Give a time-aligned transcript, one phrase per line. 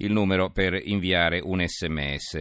[0.00, 2.40] il numero per inviare un sms.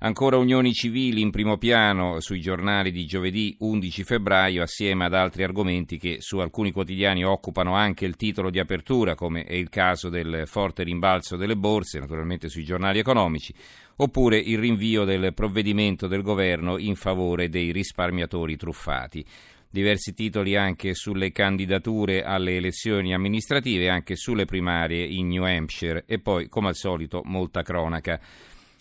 [0.00, 5.42] Ancora unioni civili in primo piano sui giornali di giovedì 11 febbraio assieme ad altri
[5.42, 10.08] argomenti che su alcuni quotidiani occupano anche il titolo di apertura come è il caso
[10.08, 13.52] del forte rimbalzo delle borse, naturalmente sui giornali economici,
[13.96, 19.24] oppure il rinvio del provvedimento del governo in favore dei risparmiatori truffati
[19.70, 26.18] diversi titoli anche sulle candidature alle elezioni amministrative anche sulle primarie in New Hampshire e
[26.18, 28.20] poi, come al solito, molta cronaca.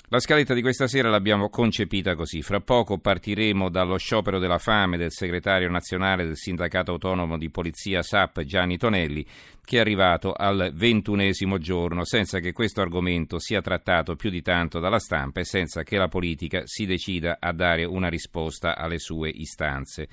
[0.10, 2.42] La scaletta di questa sera l'abbiamo concepita così.
[2.42, 8.02] Fra poco partiremo dallo sciopero della fame del segretario nazionale del sindacato autonomo di polizia
[8.02, 9.26] SAP Gianni Tonelli,
[9.66, 14.80] che è arrivato al ventunesimo giorno, senza che questo argomento sia trattato più di tanto
[14.80, 19.28] dalla stampa e senza che la politica si decida a dare una risposta alle sue
[19.28, 20.08] istanze.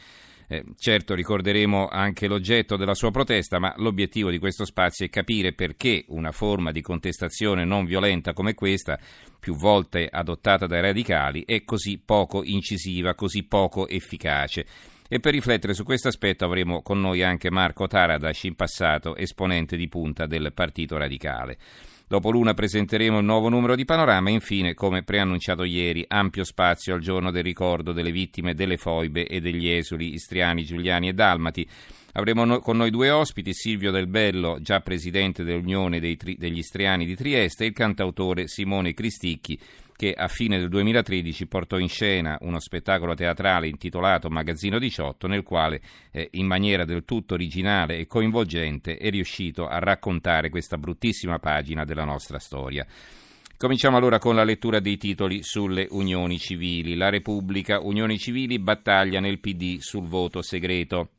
[0.47, 5.53] Eh, certo ricorderemo anche l'oggetto della sua protesta, ma l'obiettivo di questo spazio è capire
[5.53, 8.99] perché una forma di contestazione non violenta come questa,
[9.39, 14.67] più volte adottata dai radicali, è così poco incisiva, così poco efficace.
[15.09, 19.77] E per riflettere su questo aspetto avremo con noi anche Marco Taradash, in passato esponente
[19.77, 21.59] di punta del Partito Radicale.
[22.07, 26.95] Dopo l'una presenteremo il nuovo numero di Panorama e infine, come preannunciato ieri, ampio spazio
[26.95, 31.67] al giorno del ricordo delle vittime delle foibe e degli esuli istriani, giuliani e dalmati.
[32.13, 37.65] Avremo con noi due ospiti, Silvio Del Bello, già presidente dell'Unione degli Istriani di Trieste,
[37.65, 39.59] e il cantautore Simone Cristicchi,
[39.97, 45.43] che a fine del 2013 portò in scena uno spettacolo teatrale intitolato Magazzino 18, nel
[45.43, 51.39] quale eh, in maniera del tutto originale e coinvolgente è riuscito a raccontare questa bruttissima
[51.39, 52.87] pagina della nostra storia.
[53.57, 56.97] Cominciamo allora con la lettura dei titoli sulle unioni civili.
[56.97, 61.11] La Repubblica, unioni civili, battaglia nel PD sul voto segreto.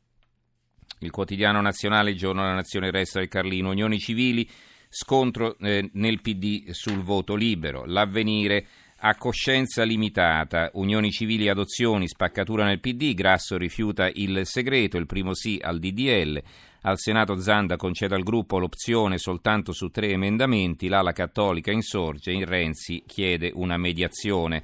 [1.00, 4.48] Il quotidiano nazionale, giorno della nazione, resta del Carlino, unioni civili,
[4.88, 8.66] scontro eh, nel PD sul voto libero, l'avvenire
[9.00, 15.34] a coscienza limitata, unioni civili adozioni, spaccatura nel PD, Grasso rifiuta il segreto, il primo
[15.34, 16.42] sì al DDL,
[16.82, 22.44] al Senato Zanda concede al gruppo l'opzione soltanto su tre emendamenti, l'ala cattolica insorge, in
[22.44, 24.62] Renzi chiede una mediazione.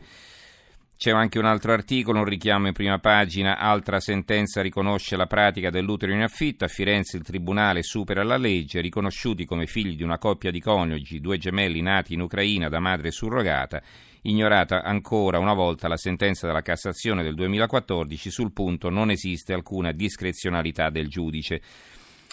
[1.03, 5.69] C'è anche un altro articolo, un richiamo in prima pagina, altra sentenza riconosce la pratica
[5.69, 10.19] dell'utero in affitto, a Firenze il Tribunale supera la legge, riconosciuti come figli di una
[10.19, 13.83] coppia di coniugi, due gemelli nati in Ucraina da madre surrogata,
[14.23, 19.91] ignorata ancora una volta la sentenza della Cassazione del 2014, sul punto non esiste alcuna
[19.91, 21.61] discrezionalità del giudice.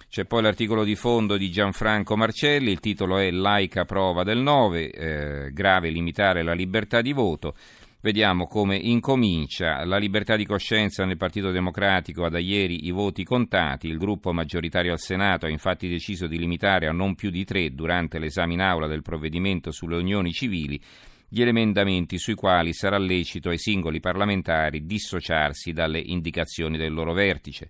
[0.08, 4.92] C'è poi l'articolo di fondo di Gianfranco Marcelli, il titolo è Laica prova del 9,
[4.92, 7.56] eh, grave limitare la libertà di voto.
[8.02, 13.26] Vediamo come incomincia la libertà di coscienza nel Partito Democratico ha da ieri i voti
[13.26, 13.90] contati.
[13.90, 17.74] Il gruppo maggioritario al Senato ha infatti deciso di limitare a non più di tre
[17.74, 20.80] durante l'esame in aula del provvedimento sulle unioni civili
[21.28, 27.70] gli emendamenti sui quali sarà lecito ai singoli parlamentari dissociarsi dalle indicazioni del loro vertice.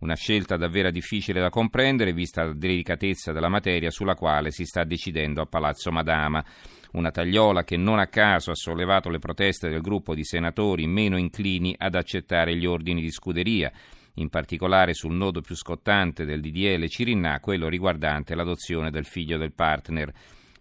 [0.00, 4.84] Una scelta davvero difficile da comprendere vista la delicatezza della materia sulla quale si sta
[4.84, 6.44] decidendo a Palazzo Madama.
[6.92, 11.16] Una tagliola che non a caso ha sollevato le proteste del gruppo di senatori meno
[11.16, 13.72] inclini ad accettare gli ordini di scuderia,
[14.14, 19.52] in particolare sul nodo più scottante del DDL Cirinnà, quello riguardante l'adozione del figlio del
[19.52, 20.12] partner.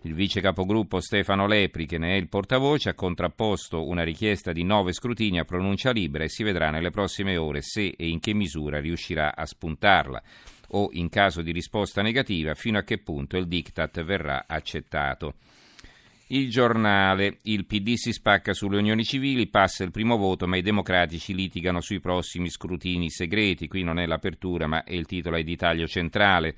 [0.07, 4.63] Il vice capogruppo Stefano Lepri, che ne è il portavoce, ha contrapposto una richiesta di
[4.63, 8.33] nove scrutini a pronuncia libera e si vedrà nelle prossime ore se e in che
[8.33, 10.23] misura riuscirà a spuntarla
[10.69, 15.33] o, in caso di risposta negativa, fino a che punto il diktat verrà accettato.
[16.27, 20.61] Il giornale, il PD si spacca sulle unioni civili, passa il primo voto, ma i
[20.61, 23.67] democratici litigano sui prossimi scrutini segreti.
[23.67, 26.55] Qui non è l'apertura, ma è il titolo è di taglio centrale.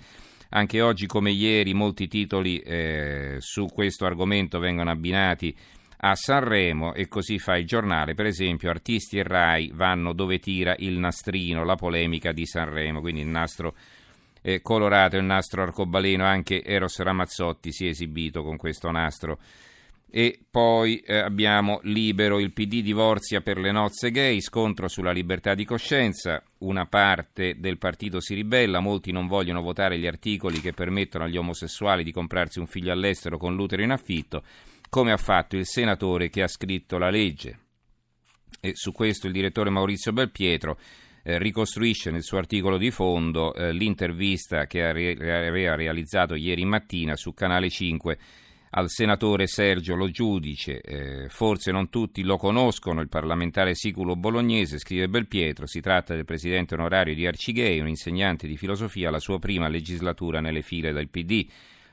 [0.52, 5.56] Anche oggi, come ieri, molti titoli eh, su questo argomento vengono abbinati
[6.02, 8.16] a Sanremo e così fa il giornale.
[8.16, 13.22] Per esempio, artisti e Rai vanno dove tira il nastrino, la polemica di Sanremo, quindi
[13.22, 13.76] il nastro
[14.42, 19.38] eh, colorato, il nastro arcobaleno, anche Eros Ramazzotti si è esibito con questo nastro
[20.12, 25.54] E poi eh, abbiamo libero il PD divorzia per le nozze gay, scontro sulla libertà
[25.54, 30.74] di coscienza, una parte del partito si ribella, molti non vogliono votare gli articoli che
[30.74, 34.44] permettono agli omosessuali di comprarsi un figlio all'estero con l'utero in affitto,
[34.90, 37.60] come ha fatto il senatore che ha scritto la legge.
[38.60, 40.80] E su questo il direttore Maurizio Belpietro
[41.22, 47.34] eh, ricostruisce nel suo articolo di fondo eh, l'intervista che aveva realizzato ieri mattina su
[47.36, 48.18] Canale 5
[48.72, 50.82] al senatore Sergio Lo Giudice.
[50.82, 56.26] Eh, forse non tutti lo conoscono, il parlamentare siculo bolognese, scrive Belpietro, si tratta del
[56.26, 61.10] presidente onorario di Arcighei, un insegnante di filosofia, la sua prima legislatura nelle file del
[61.10, 61.48] PD.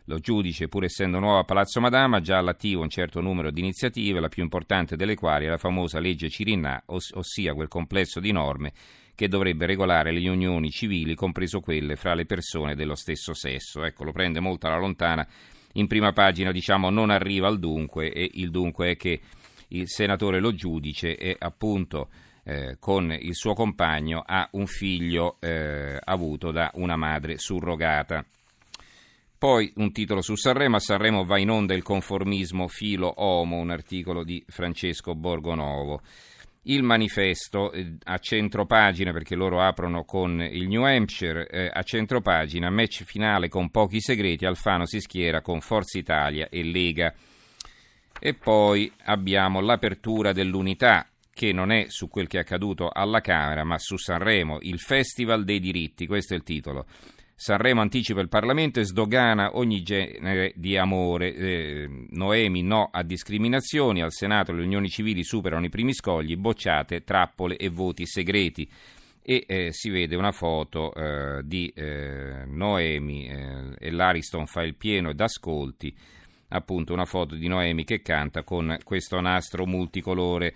[0.08, 3.58] Lo giudice, pur essendo nuovo a Palazzo Madama, ha già all'attivo un certo numero di
[3.58, 8.20] iniziative, la più importante delle quali è la famosa legge Cirinà, os- ossia quel complesso
[8.20, 8.72] di norme
[9.16, 13.82] che dovrebbe regolare le unioni civili, compreso quelle fra le persone dello stesso sesso.
[13.82, 15.26] Ecco, lo prende molto alla lontana
[15.76, 19.20] in prima pagina diciamo non arriva al dunque e il dunque è che
[19.68, 22.08] il senatore Lo Giudice è appunto
[22.44, 28.24] eh, con il suo compagno ha un figlio eh, avuto da una madre surrogata.
[29.38, 33.70] Poi un titolo su Sanremo, a Sanremo va in onda il conformismo filo Omo, un
[33.70, 36.00] articolo di Francesco Borgonovo
[36.68, 41.82] il manifesto eh, a centro pagina, perché loro aprono con il New Hampshire, eh, a
[41.82, 47.12] centro pagina, match finale con pochi segreti, Alfano si schiera con Forza Italia e Lega.
[48.18, 53.62] E poi abbiamo l'apertura dell'unità, che non è su quel che è accaduto alla Camera,
[53.62, 56.86] ma su Sanremo, il Festival dei diritti, questo è il titolo.
[57.38, 61.34] Sanremo anticipa il Parlamento e sdogana ogni genere di amore.
[61.34, 67.04] Eh, Noemi no a discriminazioni, al Senato le unioni civili superano i primi scogli, bocciate,
[67.04, 68.66] trappole e voti segreti.
[69.20, 74.74] E eh, si vede una foto eh, di eh, Noemi eh, e l'Ariston fa il
[74.74, 75.94] pieno d'ascolti,
[76.48, 80.54] appunto una foto di Noemi che canta con questo nastro multicolore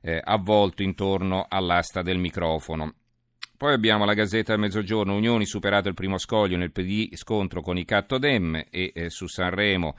[0.00, 2.94] eh, avvolto intorno all'asta del microfono.
[3.56, 7.78] Poi abbiamo la Gazzetta del Mezzogiorno, Unioni superato il primo scoglio nel PD, scontro con
[7.78, 9.94] i Cattodem e eh, su Sanremo,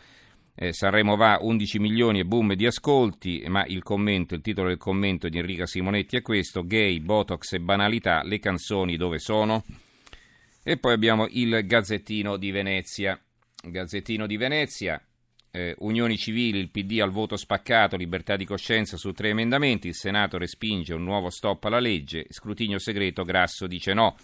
[0.58, 4.78] eh, Sanremo va 11 milioni e boom di ascolti, ma il commento, il titolo del
[4.78, 9.66] commento di Enrica Simonetti è questo, gay, botox e banalità, le canzoni dove sono?
[10.64, 13.20] E poi abbiamo il Gazzettino di Venezia.
[13.62, 15.02] Gazzettino di Venezia,
[15.56, 19.96] eh, unioni civili, il PD al voto spaccato, libertà di coscienza su tre emendamenti, il
[19.96, 24.18] Senato respinge un nuovo stop alla legge, scrutinio segreto, Grasso dice no.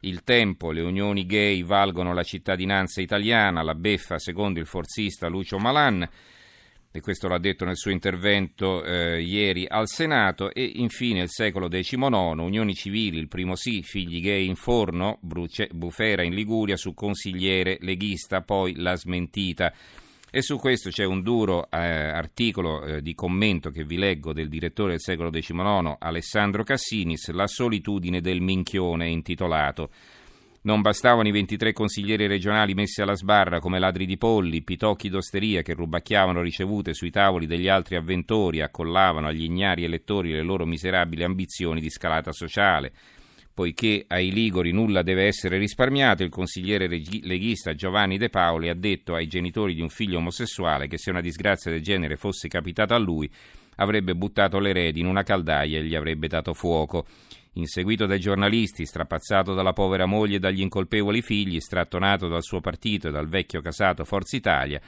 [0.00, 5.58] Il tempo, le unioni gay valgono la cittadinanza italiana, la beffa secondo il forzista Lucio
[5.58, 6.08] Malan,
[6.92, 11.66] e questo l'ha detto nel suo intervento eh, ieri al Senato, e infine il secolo
[11.66, 11.96] XIX,
[12.38, 17.78] unioni civili, il primo sì, figli gay in forno, Bruce, Bufera in Liguria su consigliere
[17.80, 19.72] leghista, poi la smentita.
[20.36, 24.50] E su questo c'è un duro eh, articolo eh, di commento che vi leggo del
[24.50, 29.88] direttore del secolo XIX, Alessandro Cassinis, La solitudine del minchione, intitolato.
[30.64, 35.62] Non bastavano i 23 consiglieri regionali messi alla sbarra come ladri di polli, pitocchi d'osteria
[35.62, 41.24] che rubacchiavano ricevute sui tavoli degli altri avventori, accollavano agli ignari elettori le loro miserabili
[41.24, 42.92] ambizioni di scalata sociale
[43.56, 49.14] poiché ai Ligori nulla deve essere risparmiato, il consigliere leghista Giovanni De Paoli ha detto
[49.14, 52.98] ai genitori di un figlio omosessuale che se una disgrazia del genere fosse capitata a
[52.98, 53.30] lui
[53.76, 57.06] avrebbe buttato l'erede in una caldaia e gli avrebbe dato fuoco.
[57.54, 63.08] Inseguito dai giornalisti, strapazzato dalla povera moglie e dagli incolpevoli figli, strattonato dal suo partito
[63.08, 64.78] e dal vecchio casato Forza Italia,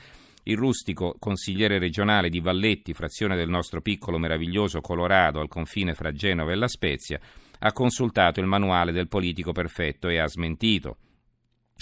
[0.42, 6.12] il rustico consigliere regionale di Valletti, frazione del nostro piccolo meraviglioso Colorado al confine fra
[6.12, 7.18] Genova e La Spezia,
[7.60, 10.98] ha consultato il manuale del politico perfetto e ha smentito.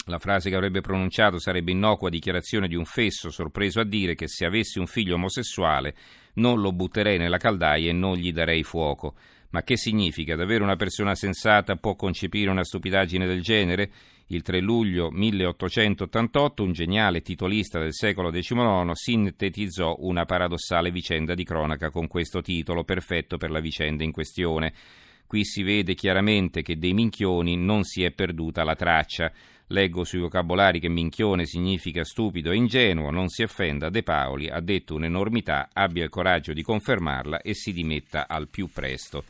[0.07, 4.29] La frase che avrebbe pronunciato sarebbe innocua dichiarazione di un fesso sorpreso a dire che
[4.29, 5.95] se avessi un figlio omosessuale
[6.35, 9.15] non lo butterei nella caldaia e non gli darei fuoco.
[9.51, 10.37] Ma che significa?
[10.37, 13.91] Davvero una persona sensata può concepire una stupidaggine del genere?
[14.27, 21.45] Il 3 luglio 1888 un geniale titolista del secolo XIX sintetizzò una paradossale vicenda di
[21.45, 24.75] cronaca con questo titolo, perfetto per la vicenda in questione.
[25.27, 29.33] Qui si vede chiaramente che dei minchioni non si è perduta la traccia.
[29.69, 34.61] Leggo sui vocabolari che minchione significa stupido e ingenuo, non si offenda, De Paoli ha
[34.61, 39.25] detto un'enormità, abbia il coraggio di confermarla e si dimetta al più presto.